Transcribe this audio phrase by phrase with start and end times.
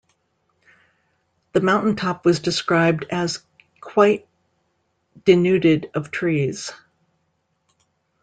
[1.53, 3.43] The mountain top was described as
[3.81, 4.25] quite
[5.25, 6.73] denuded of trees.